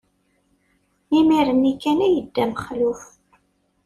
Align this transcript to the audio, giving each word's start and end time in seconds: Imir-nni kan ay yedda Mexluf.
Imir-nni 1.17 1.73
kan 1.81 1.99
ay 2.05 2.13
yedda 2.15 2.43
Mexluf. 2.49 3.01